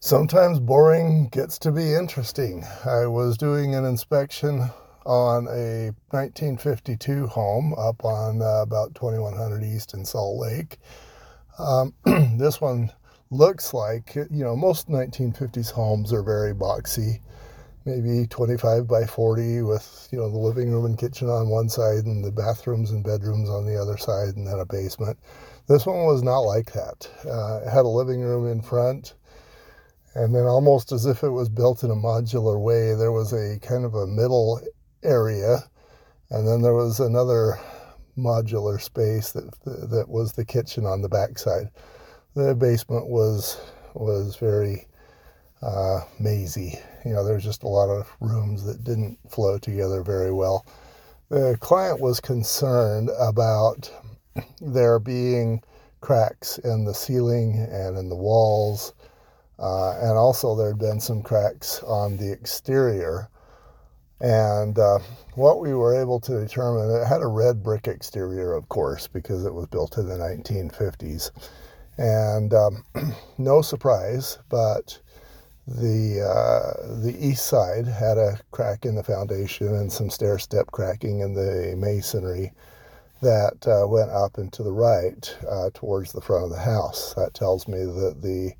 [0.00, 2.64] Sometimes boring gets to be interesting.
[2.86, 4.70] I was doing an inspection
[5.04, 10.78] on a 1952 home up on uh, about 2100 East in Salt Lake.
[11.58, 11.94] Um,
[12.38, 12.92] this one
[13.32, 17.18] looks like, you know, most 1950s homes are very boxy,
[17.84, 22.04] maybe 25 by 40 with, you know, the living room and kitchen on one side
[22.04, 25.18] and the bathrooms and bedrooms on the other side and then a basement.
[25.66, 27.10] This one was not like that.
[27.28, 29.14] Uh, it had a living room in front
[30.18, 33.60] and then, almost as if it was built in a modular way, there was a
[33.60, 34.60] kind of a middle
[35.04, 35.58] area.
[36.30, 37.56] And then there was another
[38.18, 41.68] modular space that, that was the kitchen on the backside.
[42.34, 43.60] The basement was,
[43.94, 44.88] was very
[45.62, 46.80] uh, mazy.
[47.04, 50.66] You know, there's just a lot of rooms that didn't flow together very well.
[51.28, 53.88] The client was concerned about
[54.60, 55.62] there being
[56.00, 58.94] cracks in the ceiling and in the walls
[59.58, 63.28] uh, and also, there had been some cracks on the exterior.
[64.20, 64.98] And uh,
[65.34, 69.44] what we were able to determine, it had a red brick exterior, of course, because
[69.44, 71.30] it was built in the 1950s.
[71.98, 72.84] And um,
[73.38, 74.98] no surprise, but
[75.66, 80.68] the uh, the east side had a crack in the foundation and some stair step
[80.68, 82.52] cracking in the masonry
[83.20, 87.12] that uh, went up and to the right uh, towards the front of the house.
[87.14, 88.52] That tells me that the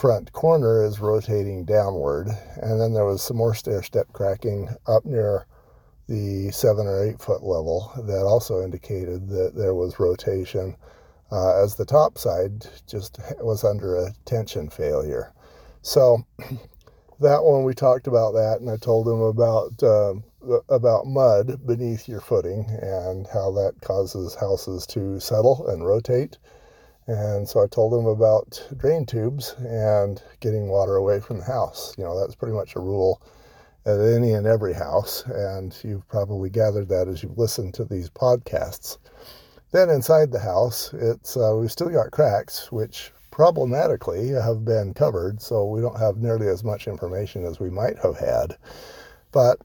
[0.00, 2.28] front corner is rotating downward.
[2.56, 5.46] And then there was some more stair step cracking up near
[6.08, 10.74] the seven or eight foot level that also indicated that there was rotation
[11.30, 15.34] uh, as the top side just was under a tension failure.
[15.82, 16.24] So
[17.20, 20.14] that one we talked about that, and I told him about uh,
[20.70, 26.38] about mud beneath your footing and how that causes houses to settle and rotate.
[27.10, 31.92] And so I told him about drain tubes and getting water away from the house.
[31.98, 33.20] You know, that's pretty much a rule
[33.84, 35.24] at any and every house.
[35.26, 38.98] And you've probably gathered that as you've listened to these podcasts.
[39.72, 45.42] Then inside the house, it's uh, we've still got cracks, which problematically have been covered,
[45.42, 48.56] so we don't have nearly as much information as we might have had.
[49.32, 49.58] But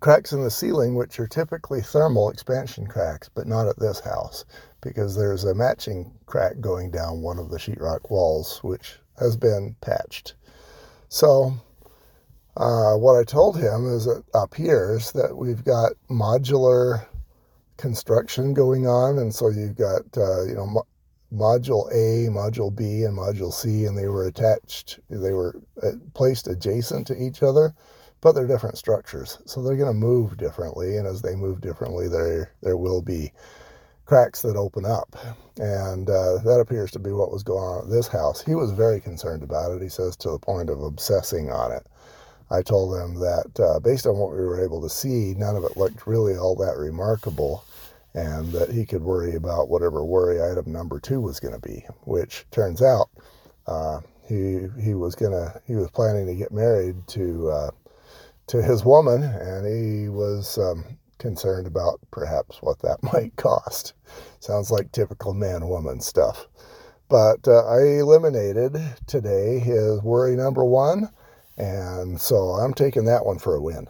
[0.00, 4.46] cracks in the ceiling, which are typically thermal expansion cracks, but not at this house
[4.82, 9.74] because there's a matching crack going down one of the sheetrock walls, which has been
[9.80, 10.34] patched.
[11.08, 11.54] So,
[12.56, 17.06] uh, what I told him is it appears that we've got modular
[17.78, 20.86] construction going on, and so you've got uh, you know mo-
[21.32, 25.00] module A, module B, and module C, and they were attached.
[25.08, 27.72] They were uh, placed adjacent to each other,
[28.20, 32.08] but they're different structures, so they're going to move differently, and as they move differently,
[32.08, 33.32] there there will be
[34.04, 35.16] cracks that open up.
[35.58, 38.42] And uh, that appears to be what was going on at this house.
[38.42, 41.86] He was very concerned about it, he says, to the point of obsessing on it.
[42.50, 45.64] I told him that uh, based on what we were able to see, none of
[45.64, 47.64] it looked really all that remarkable,
[48.14, 51.86] and that he could worry about whatever worry item number two was going to be,
[52.04, 53.08] which turns out
[53.66, 57.70] uh, he he was gonna he was planning to get married to uh,
[58.48, 60.84] to his woman, and he was um,
[61.22, 63.94] concerned about perhaps what that might cost.
[64.40, 66.48] Sounds like typical man woman stuff.
[67.08, 71.10] But uh, I eliminated today his worry number one,
[71.56, 73.86] and so I'm taking that one for a win.